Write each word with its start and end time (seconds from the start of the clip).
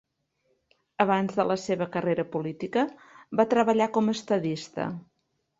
Abans 1.05 1.35
de 1.41 1.45
la 1.49 1.57
seva 1.65 1.87
carrera 1.97 2.25
política 2.37 2.87
va 3.41 3.47
treballar 3.55 3.91
com 3.99 4.11
a 4.13 4.17
estadista. 4.21 4.91